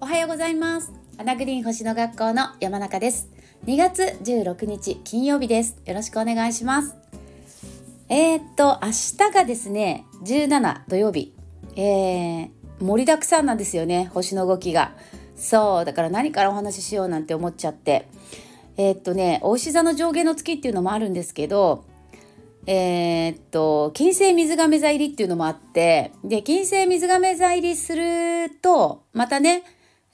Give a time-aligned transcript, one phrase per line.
[0.00, 0.92] おはようございます。
[1.18, 3.28] アナグリーン星の学校の山中です。
[3.66, 5.82] 2月16日金曜日です。
[5.84, 6.94] よろしくお願いします。
[8.08, 11.34] えー、っと明日がですね17土曜日。
[11.74, 12.50] えー、
[12.80, 14.92] 盛りだくさんなんですよね星の動きが。
[15.36, 18.06] そうだから何からお話ししようなんて思っちゃって。
[18.76, 21.84] えー、っとねお牛座の上下の月っていうのもあるんですけど
[22.66, 29.64] えー、っと金星水亀座入りっていうのもあってで金星水亀座入りするとまたね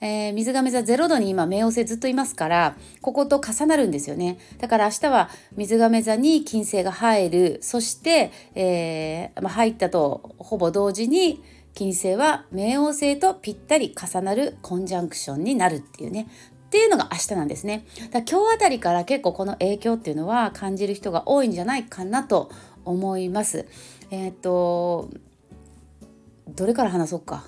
[0.03, 4.39] えー、水亀座0度に今冥王星ずっといますからここと重なるんですよね。
[4.57, 7.59] だから明日は水亀座に金星が入る。
[7.61, 11.43] そして、えーまあ、入ったとほぼ同時に
[11.75, 16.27] 金星は冥王星とぴったり重なるコンジャンクションになるっていうね。
[16.71, 17.85] っていうのが明日なんですね。
[18.11, 22.49] だ今日あたりから結構この影響っていうのは感じる人が多いんじゃないかなと
[22.85, 23.67] 思います。
[24.09, 25.09] えっ、と
[26.47, 27.43] どれから話そうか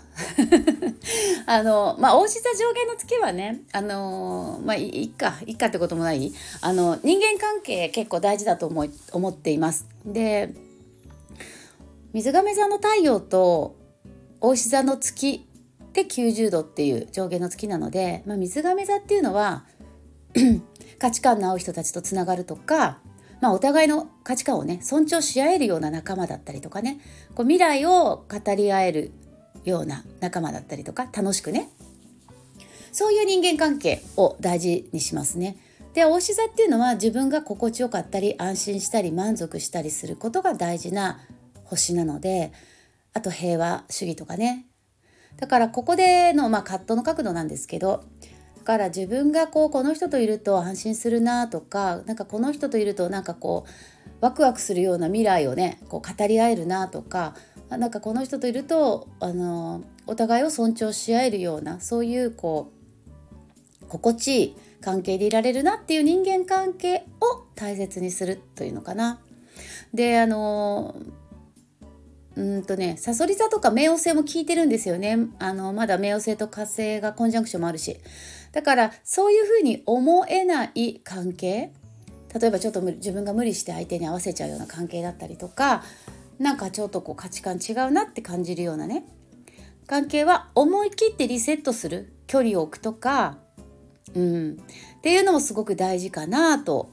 [1.47, 9.87] あのまあ大志座上限の月はねあのまあいいかいいかってこともないあの人間関係結構大事だと思い思っています。
[10.05, 10.53] で
[12.11, 13.77] 水亀座の太陽と
[14.41, 15.47] 大志座の月
[15.93, 19.65] で90度っていう上下の月なので、まあ、水亀座っていうのは
[20.99, 22.99] 価値観の合う人たちとつながるとか、
[23.41, 26.99] まあ、お互いの価値観をね尊重し合えるような仲間だったりとかね
[27.35, 29.11] こう未来を語り合える
[29.65, 31.69] ような仲間だったりとか楽しくね
[32.91, 35.57] そういう人間関係を大事にしますね。
[35.93, 41.19] でおし座っていうのは自分が心地よかったり安心したり満足したりすることが大事な
[41.65, 42.51] 星なので
[43.13, 44.65] あと平和主義とかね
[45.37, 48.03] だからここでの、まあ、カットの角度なんですけど
[48.57, 57.35] だから自分がこうこの人といると安心するなとかなんかこの人といるとなんかこうワクワクするような未来をねこう語り合えるなとか
[57.69, 62.71] なんかこの人といるとあのお互いを尊重し合えるようなそういうこ
[63.81, 69.19] う心地いい関係でいられるなっていう人間関係を大切にするというのかな。
[69.93, 70.95] であの
[72.35, 75.17] うんとねさそり座とか冥王星も効いてるんですよね。
[75.39, 77.99] あのまだ冥王星と火星がコンジャンクションもあるし。
[78.51, 81.71] だからそういうふうに思えない関係。
[82.39, 85.83] 例えばちょっと自分が無理して相手に合わせちゃうような関係だったりとか
[86.39, 89.05] なんかちょっとこう価値観違うなって感じるようなね。
[89.85, 92.13] 関係は思い切ってリセットする。
[92.25, 93.37] 距離を置くとか、
[94.15, 96.91] うん、っていうのもすごく大事かなと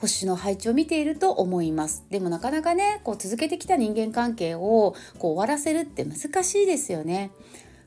[0.00, 2.04] 星の配置を見ていると思います。
[2.10, 7.30] でもなかなかねこう続けてきた人間関係をこう終わらせるって難しいですよね。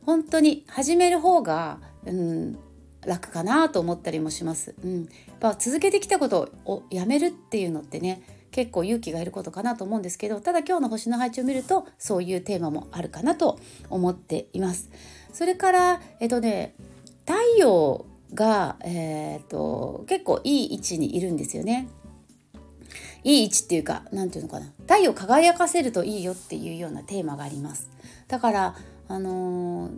[0.05, 2.57] 本当に始める方が、うん、
[3.05, 8.21] 楽かなと思ったりもします、うん、やっぱ続けてきたことをやめるっていうのってね
[8.51, 13.59] 結構勇気がいることかなと思うんですけどただ今日の星の配置を見るとそういうテーマもあるかなと
[13.89, 14.89] 思っています。
[15.31, 16.75] それからえっとね
[17.25, 21.87] 太陽が、えーと結構いい位置にいるんですよね。
[23.23, 24.71] いい位置っていうか何て言うのかな。
[24.81, 27.89] 太陽輝かせるといいよっていうようなテーマがあります。
[28.27, 28.75] だから
[29.07, 29.91] あのー、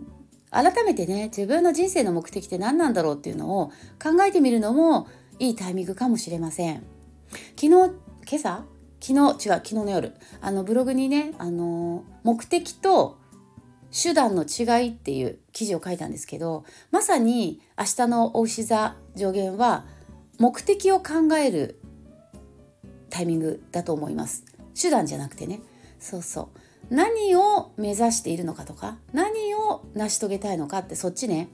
[0.50, 5.08] 改めてね自分の人生の目的って何なんだろうっていうのを考えてみるのも
[5.38, 6.84] いいタイミングかもしれません。
[7.56, 7.92] 昨日今
[8.32, 8.64] 朝？
[8.98, 10.14] 昨日違う昨日の夜。
[10.40, 13.18] あのブログにねあのー、目的と
[13.92, 19.84] 手段の違いっていう記事を書いたんですけどまさに明日のお牛座上限は
[20.38, 21.80] 目的を考える
[23.10, 24.44] タイミングだと思います。
[24.80, 25.60] 手段じゃなくてね。
[25.98, 26.50] そうそ
[26.90, 26.94] う。
[26.94, 31.48] 何を目指しているのかとか何を成し遂げたいのかってそっちね。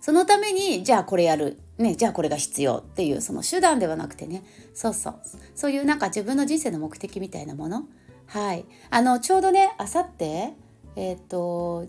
[0.00, 1.58] そのためにじゃあこれやる。
[1.78, 4.44] ねじゃあこれが必要っていうその手段ではなくてね。
[4.74, 5.20] そうそう。
[5.54, 7.84] そういうなんか自分の人生の目的みたいなもの。
[8.26, 8.64] はい。
[8.90, 10.54] あのちょうどねあさって
[10.96, 11.86] えっ、と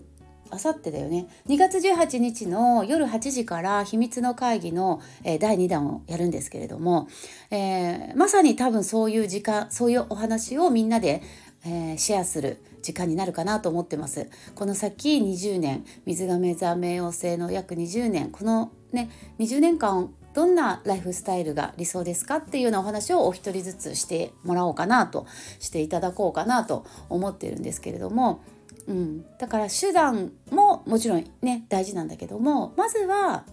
[0.50, 1.28] あさってだよね。
[1.48, 7.08] 2月18日の夜8時から秘密の会議の、えー、第2弾をやるんですけれども、
[7.50, 11.22] えー、まさに多分そういう時間そういうお話をみんなで、
[11.64, 14.28] えー、シェアする時間になるかなと思ってます。
[14.54, 25.26] この先20年水亀座冥王星の約20年このね20年間どんなライフスタイルが理想ですかっていうようなお話をお一人ずつしてもらおうかなと
[25.58, 28.40] していただこうかなと思ってるんですけれども
[28.88, 33.44] うん、だから手段ももちろんね大事なんだけどもまずは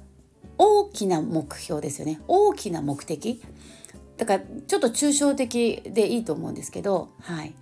[0.58, 2.22] 大きな目標ですよね。
[2.28, 3.44] 大きな目的。
[4.16, 7.54] だからちょっと抽象的でいいと思うんですけどはい。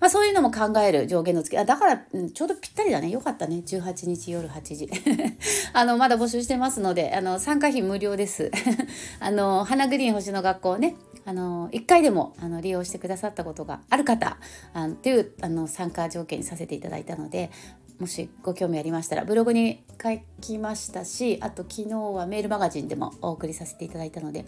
[0.00, 3.10] まあ、そういうのも考える上限の月あだから、うん、ちょうどぴったりだね。
[3.10, 3.62] よかったね。
[3.66, 4.88] 18日夜8時。
[5.74, 8.50] あのまだ募集してますのであの参加費無料です。
[9.20, 10.96] あの花グリーン星の学校ね。
[11.28, 14.38] あの1回でもあの利用してくださったことがある方
[14.72, 17.50] あのというあの参加条件にさせていただいたので
[17.98, 20.08] もしご興味ありましたらブログに書
[20.40, 24.44] きましたしあと昨日はメールマガジンでもお送りさせていただいたので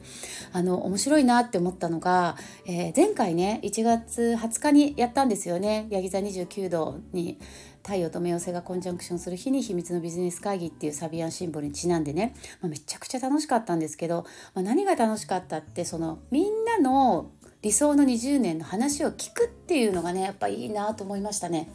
[0.52, 7.38] あの面白いなって思ったのが、えー、前回ね1月20日にやったんですよねヤギ座29度に
[7.82, 17.30] 太陽と冥王星がコンジャンクションする日に秘密のビジネス会議っていうサビアンシンボルにちなんでね、まあ、めちゃくちゃ楽しかったんですけど、まあ、何が楽しかったってそのみんなの
[17.62, 21.70] 理想の20年の話を聞くっていうのがねやっぱいいなと思いましたね。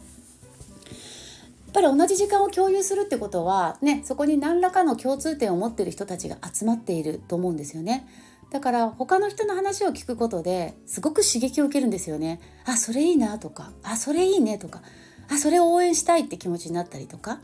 [1.76, 8.08] ぱり同じ時間を共有するってことはねそこに何らかの共通点を持ってる人たちが集まっていると思うんですよね。
[8.50, 12.40] だから他の人の話を聞くことですごく刺激を受けるんですよね。
[12.64, 14.80] あそれいいなとかあそれいいねとか
[15.28, 17.40] あそれを応援したいって気持ちになったりとか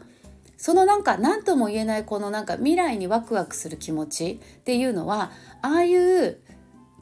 [0.56, 5.30] そのなんか何とも言えないこのなんか未来にワクワクする気持ちっていうのは
[5.60, 6.38] ああいう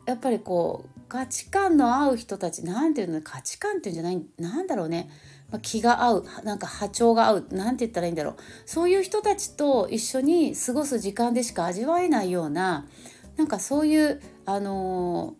[0.07, 5.11] やっぱりこう価値観の合う人たち何て言うの価値観っていうんじゃないなんだろうね
[5.51, 8.37] まあ、気が合うなんか波長が合う何て言ったらいいんだろう
[8.67, 12.87] そういう人たちと一緒に過ごす時間でしか味わえないような
[13.37, 15.35] なんかそういうあの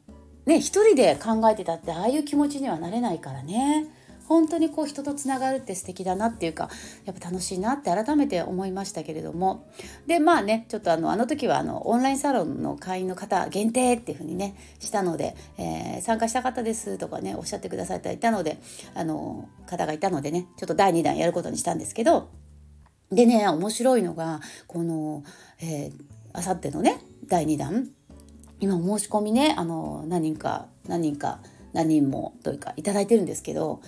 [0.47, 3.89] ー、ね一人で考えてたってああいう気持ちにはなれないからね。
[4.31, 6.71] 本当にこう人とつながるって素敵だなっていうか
[7.05, 9.69] やっぱ楽しいなって改めて思いましたけれども。
[10.07, 18.61] でまあねちょっとあのあの時はあのオンラインサロンの会員の方限定っていうふうにねしたので、えー、参加した方ですとかねおっしゃってくださっていたので
[18.95, 22.29] あの方がいたのでねちょっと第2弾やることにしたんですけど
[23.11, 25.25] でね面白いのがこの、
[26.33, 27.89] あさってのね第2弾。
[28.61, 31.41] 今お申し込みねあの何人か何人か
[31.73, 33.81] 何人もというか頂いてるんですけど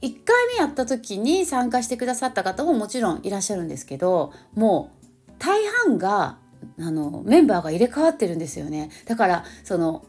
[0.00, 4.92] 1回目やった時に参加してくださった方ももちろんいらっしゃるんですけども
[5.28, 6.38] う大半が
[6.78, 8.90] あのメンバーが入れ替わってるんですよね。
[9.06, 10.04] だからその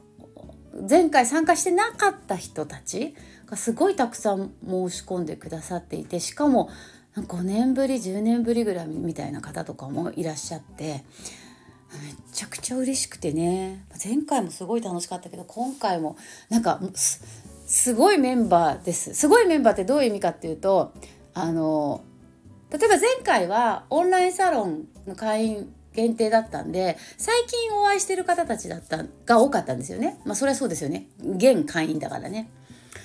[0.90, 3.16] 前回参加してなかった人たち
[3.48, 6.70] がすごいたくさん申し込んでくださっていてしかも
[7.16, 11.04] 5年ぶり10年ぶりぐらいみたいな方とかもいらっしゃって
[11.92, 13.84] めちゃくちゃ嬉しくてね。
[14.04, 16.18] 前回もすごい楽しかったけど今回も
[16.50, 16.80] なんか
[17.69, 19.13] すごいメンバーです。
[19.13, 20.92] すごいメンバーってどういう意味かっていうと
[21.36, 22.04] あの
[22.71, 30.19] 例えば前回はオンラインサロンの会員限定だったんで最近お会いしてる方たちだったが多かったんですよね。
[30.25, 31.10] まあそれはそうですよね。
[31.21, 32.50] 現会員だからね。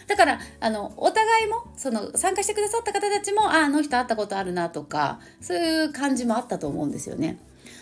[0.06, 7.38] だからあのお互いもその参加してくださった方たちもああの人会ったことあるなとかそういう感じもあったと思うんですよね。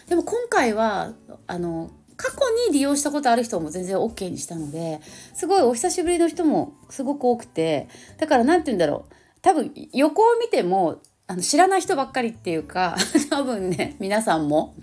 [0.08, 1.12] でも今回は
[1.46, 2.38] あの過去
[2.68, 5.00] に利用したことある人も全然 OK にしたので
[5.34, 7.88] すごいお久しぶりの人もすごく多くて
[8.18, 9.14] だから何て言うんだろう。
[9.42, 12.96] 多分横を見てもあの知らない人ばっかりっていうか
[13.28, 14.74] 多分ね皆さんも。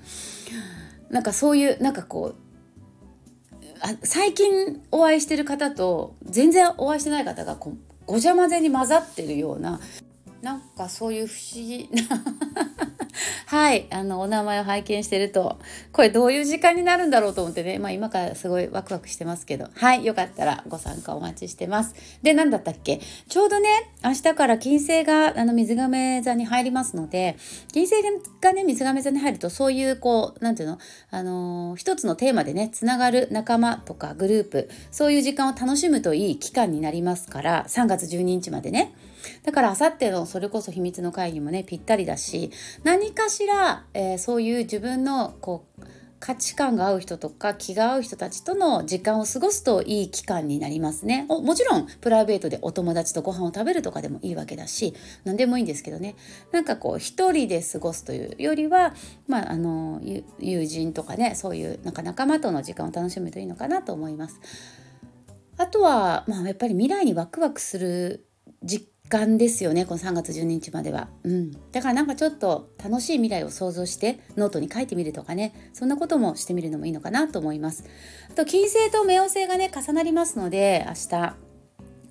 [1.09, 2.49] なんかそういうなんかこう
[3.81, 9.79] あ最近お会いしてる方と全然お会いしてない方がこうごちゃ混ぜに混ざってるような
[10.41, 12.23] なんかそういう不思議な
[13.47, 15.59] はい、あの、お名前を拝見してると、
[15.91, 21.95] これどういう時間になるんだろうと思ってね、まあ今からすごいワクワクしてますけど、はい、よかったらご参加お待ちしてます。
[22.21, 22.99] で、何だったっけ？
[23.27, 23.69] ちょうどね、
[24.03, 27.37] 明日から金星があの水亀座に入りますので、
[27.73, 27.95] 金星
[28.41, 30.77] がね、水亀座に入ると、そういうこう、なんていうの、
[31.11, 38.93] あのー、一つのテーマでね、つながる仲間とかグループ、そういう時間を楽しむといい期間になりますから、3月12日までね。
[39.43, 42.51] だからあさってのそれこそ秘密の会議もねぴったりだし
[42.83, 45.83] 何かしら、えー、そういう自分のこう
[46.19, 56.15] 価値観が合う人とか気が合う人たちとの時間を過ごすといい期間になりますねもちろんプライベートでお友達とご飯を食べるとかでもいいわけだし何でもいいんですけどね
[56.51, 58.93] なんかこう一人で過ごすというよりは、
[59.27, 60.01] まあ、あの
[60.39, 64.39] 友人とかねそういうなんか仲間との時間を楽しむといいのかなと思います。
[65.57, 68.25] あとは、まあ、やっぱり未来にワクワクする
[68.63, 75.53] 実間ですよねこの3月12日までは、うん、だからなんかちょっと楽しい未来を想像してノートに書いてみるとかね。
[75.73, 77.83] そんなこともしてみるのもいいのかなと思います。
[78.29, 81.49] あと金星と冥王星がね重なりますので明日。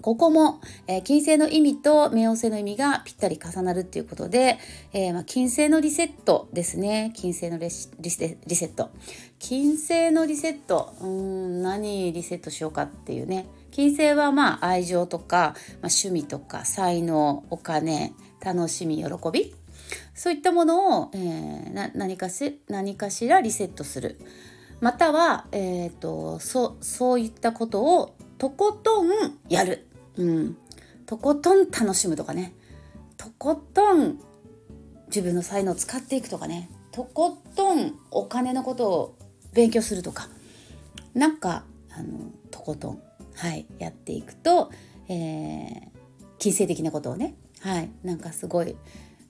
[0.00, 4.58] ここも、えー、金星の意味と冥王星の意味がぴったり重なるっていうことで、
[4.92, 7.12] えー、まあ、金星のリセットですね。
[7.16, 8.90] 金星のリセリセット。
[9.38, 10.94] 金星のリセット。
[11.00, 13.46] うん何リセットしようかっていうね。
[13.78, 18.12] 金星はまあ愛情とか、まあ、趣味とか才能お金
[18.44, 19.54] 楽しみ喜び。
[20.14, 24.20] そういったものを、えー、何かし何かしらリセットする。
[24.80, 29.10] または、えーと、そそういったことをとことん
[29.48, 30.56] やる、うん、
[31.06, 32.54] とことん楽しむとかね。
[33.16, 34.18] とことん
[35.06, 36.68] 自分の才能を使っていくとかね。
[36.90, 39.18] とことんお金のことを
[39.52, 40.28] 勉強するとか。
[41.14, 41.62] なんか
[41.96, 43.02] あのとことん、
[43.38, 44.70] はい、やっていくと、
[45.08, 45.80] えー、
[46.38, 48.76] 金銭的なことをね、はい、なんかすごい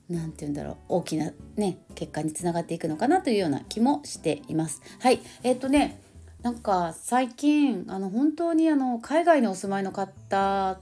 [0.08, 4.82] 何て言うんだろう大きなね結果につながっていくのかなというような気もしています。
[5.00, 6.00] はいえっ、とね
[6.42, 10.78] なんか最近あの本当にあの海外にお住まいの方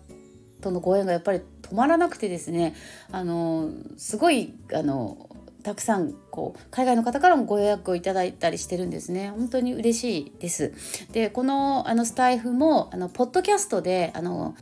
[0.61, 2.75] とのご縁がやっぱり止まらなくてですね
[3.11, 5.25] あのすごいあの
[5.66, 9.30] たくさんこう海外の方からもご予約をいただいたりしてるんですね。
[9.30, 10.73] 本当に嬉しいです。
[11.11, 14.54] でこのあのスタイフもあのポッドキャストであの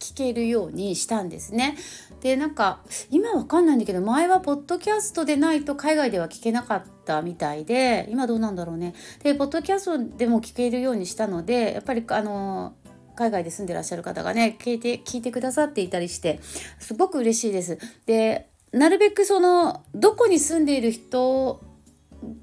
[0.00, 1.76] 聞けるようにしたんですね。
[2.22, 8.94] でなんか今わかんないんだけど前はポッドキャストでないと海外では聞けなかったみたいで今どうなんだろうね。
[9.22, 12.74] でポッドキャストでも聞けるようにしたのでやっぱりあの
[13.14, 16.40] 海外で住んでらっしゃる方がね聞いて聞いてくださっていたりして
[16.80, 17.78] すごく嬉しいです。
[18.06, 21.60] でなるべくそのどこに住んでいる人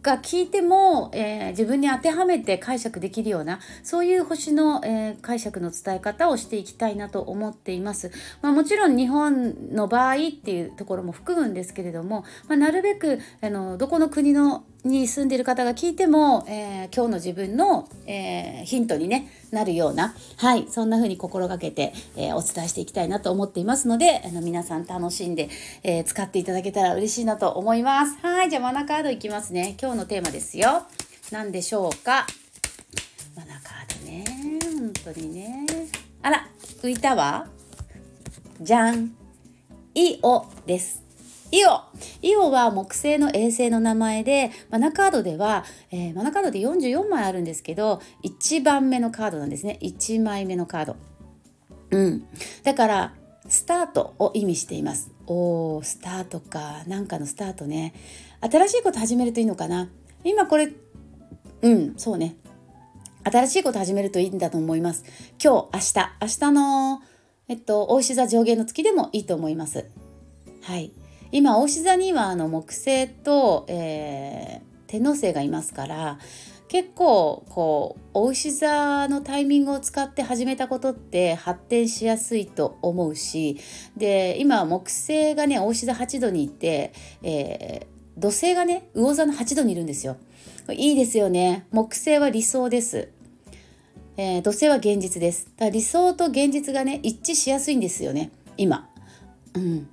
[0.02, 8.12] が聞いても、えー、自分に当てはめて解釈できるようなそういう星の、えー、解釈の伝え方をしていきたいなと思っています。
[8.42, 25.50] まあ、もちろん日本の場合っていうところも含むんですけれども、まあ、なるべくあのどこの国のに住んでいる方が聞いても、えー、今日の自分の、えー、ヒントに、ね、なるような、はい、そんな風に心がけて、えー、お伝えしていきたいなと思っていますのであの皆さん楽しんで、
[25.84, 28.18] え使っていただけたら嬉しいなと思います。
[28.22, 29.76] はいじゃあマナカードいきますね。
[29.82, 30.84] 今日のテーマですよ。
[31.32, 32.26] 何でしょうか？
[33.36, 34.24] マナカードね。
[34.80, 35.66] 本当にね。
[36.22, 36.48] あら
[36.82, 37.48] 浮いたわ。
[38.62, 39.16] じゃん
[39.94, 41.09] イオです。
[41.52, 41.82] イオ。
[42.22, 49.80] イオは木星の衛星の名前でマナカードでは、えー、マナカードで44枚あるんですけど1番目のカードなんですね。
[49.82, 50.96] 1枚目のカード。
[51.92, 52.24] うん。
[52.64, 53.14] だから
[53.48, 55.12] スタートを意味しています。
[55.26, 56.84] おースタートか。
[56.88, 57.94] なんかのスタートね。
[58.42, 59.90] 新しいこと始めるといいのかな。
[60.24, 60.72] 今これ
[61.62, 62.36] うんそうね。
[63.24, 65.04] 新しいこと始めるといいんだと思います。
[65.44, 66.18] 今日明日。
[66.22, 67.02] 明日の
[67.48, 69.90] えっと大石座上限の月でもいいと思います。
[70.62, 70.92] はい。
[71.32, 76.20] 今牡牛座にはあの木星と、えー、天王星がいますから
[76.68, 83.58] 結構こうお牛座のタイミングを使って始めたことって発展しやすいと思うし
[83.98, 86.94] で今木星がねお牛座8度にいて、
[87.24, 90.18] えー、土星がね魚座の8度にいるんですよ。
[90.72, 93.10] いいですよね木星は理想です。
[94.18, 95.46] えー、土星は現実です。
[95.56, 98.88] だから理想と現実がね一致しやすいんですよね今。
[99.56, 99.88] うん、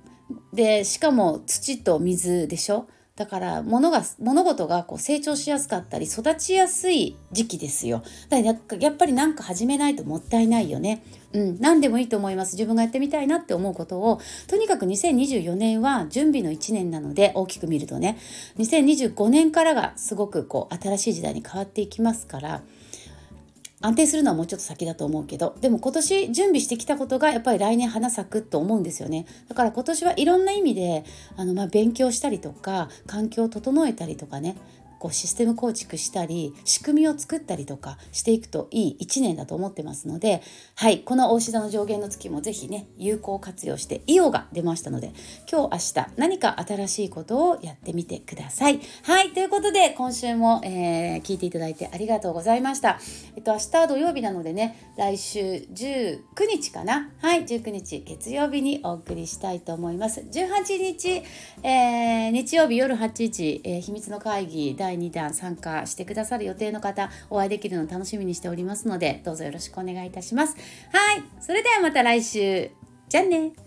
[0.53, 2.87] でしかも土と水でしょ？
[3.15, 8.03] だから物が物事がこう成長しやすかったり育ちやすい時期ですよ。
[8.29, 11.03] だからやっぱり何か始めないともったいないよね。
[11.33, 11.59] うん。
[11.59, 12.53] 何でもいいと思います。
[12.53, 18.19] 自分がやってみたいなって思うことをとにかく2024年は準備の1年なので大きく見るとね。
[18.59, 22.61] 2025年からがすごくこう新しい時代に変わっていきますから
[23.79, 29.27] 安定するのはもうちょっと先だと思うけどでも今年準備してきたことがやっぱり来年花咲くと思うんですよね。
[29.47, 31.03] だから今年はいろんな意味で
[31.35, 34.57] あのまあ勉強したりとか環境を整えたりとかね
[34.99, 40.41] こうシステム構築したり仕組みを作ったりとかしていくといい1年だと思ってますので
[40.75, 45.13] はいこの大志座の上限の月も是非ね有効活用してイオが出ましたので
[45.51, 48.79] 今日明日何か新しいことをやってみてください。
[49.03, 52.99] はいということで今週も、えー、聞いていただいてありがとうございました。
[53.35, 60.21] えっと明日土曜日なのでね来週19日かなはい19日月曜日にお送りしたいと思います。
[60.21, 61.23] 18日、
[61.63, 70.55] えー、日曜日夜8時、えー、秘密の会議第第2弾参加してくださる予定の方お会いできるの楽しみにしておりますのでどうぞよろしくお願いいたします。
[70.91, 72.71] はいそれではまた来週。
[73.09, 73.66] じゃあね。